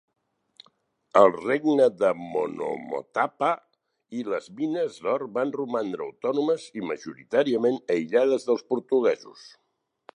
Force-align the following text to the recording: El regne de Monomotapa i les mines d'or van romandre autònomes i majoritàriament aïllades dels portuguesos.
El 1.19 1.27
regne 1.33 1.85
de 1.97 2.07
Monomotapa 2.21 3.51
i 4.21 4.25
les 4.35 4.49
mines 4.61 4.97
d'or 5.07 5.27
van 5.39 5.53
romandre 5.59 6.07
autònomes 6.09 6.65
i 6.81 6.85
majoritàriament 6.93 7.79
aïllades 7.97 8.49
dels 8.49 8.65
portuguesos. 8.75 9.47